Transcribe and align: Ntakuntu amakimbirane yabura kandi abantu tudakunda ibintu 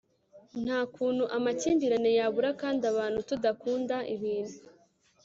Ntakuntu 0.63 1.23
amakimbirane 1.37 2.09
yabura 2.19 2.49
kandi 2.61 2.83
abantu 2.91 3.19
tudakunda 3.29 3.95
ibintu 4.15 4.57